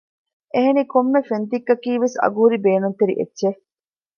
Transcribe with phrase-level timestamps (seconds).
[0.53, 3.59] އެހެނީ ކޮންމެ ފެން ތިއްކަކީ ވެސް އަގުހުރި ބޭނުންތެރި އެއްޗެއް